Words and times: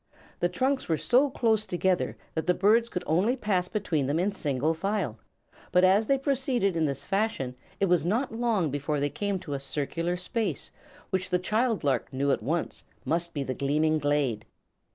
The 0.39 0.49
trunks 0.49 0.89
were 0.89 0.97
so 0.97 1.29
close 1.29 1.67
together 1.67 2.17
that 2.33 2.47
the 2.47 2.55
birds 2.55 2.89
could 2.89 3.03
only 3.05 3.35
pass 3.35 3.67
between 3.67 4.07
then 4.07 4.17
in 4.19 4.31
single 4.31 4.73
file, 4.73 5.19
but 5.71 5.83
as 5.83 6.07
they 6.07 6.17
proceeded 6.17 6.75
in 6.75 6.85
this 6.87 7.05
fashion 7.05 7.55
it 7.79 7.85
was 7.85 8.03
not 8.03 8.33
long 8.33 8.71
before 8.71 8.99
they 8.99 9.11
came 9.11 9.37
to 9.41 9.53
a 9.53 9.59
circular 9.59 10.17
space 10.17 10.71
which 11.11 11.29
the 11.29 11.37
child 11.37 11.83
lark 11.83 12.11
knew 12.11 12.31
at 12.31 12.41
once 12.41 12.83
must 13.05 13.35
be 13.35 13.43
the 13.43 13.53
Gleaming 13.53 13.99
Glade. 13.99 14.47